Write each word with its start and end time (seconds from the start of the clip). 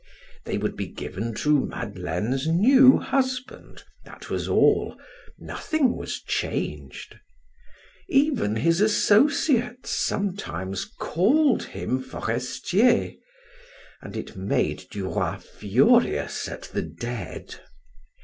They 0.45 0.57
would 0.57 0.75
be 0.75 0.87
given 0.87 1.35
to 1.35 1.63
Madeleine's 1.67 2.47
new 2.47 2.97
husband 2.97 3.83
that 4.03 4.31
was 4.31 4.47
all 4.47 4.97
nothing 5.37 5.95
was 5.95 6.23
changed; 6.23 7.19
even 8.09 8.55
his 8.55 8.81
associates 8.81 9.91
sometimes 9.91 10.85
called 10.85 11.61
him 11.61 12.01
Forestier, 12.01 13.13
and 14.01 14.17
it 14.17 14.35
made 14.35 14.85
Du 14.89 15.05
Roy 15.07 15.37
furious 15.37 16.47
at 16.49 16.63
the 16.73 16.81
dead. 16.81 17.59